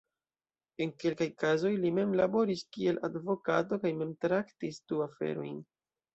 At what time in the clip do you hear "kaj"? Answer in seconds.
3.85-3.93